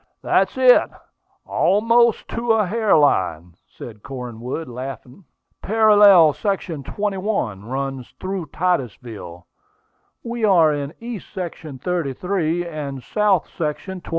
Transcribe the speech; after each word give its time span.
"That's 0.23 0.57
it, 0.57 0.89
almost 1.45 2.27
to 2.29 2.53
a 2.53 2.65
hair 2.65 2.97
line," 2.97 3.53
said 3.67 4.01
Cornwood, 4.01 4.67
laughing. 4.67 5.25
"Parallel 5.61 6.33
section 6.33 6.81
line 6.83 6.95
21 6.95 7.65
runs 7.65 8.11
through 8.19 8.47
Titusville. 8.47 9.45
We 10.23 10.43
are 10.43 10.73
in 10.73 10.95
east 10.99 11.27
section 11.31 11.77
33, 11.77 12.65
and 12.67 13.03
south 13.03 13.47
section 13.55 14.01
21. 14.01 14.01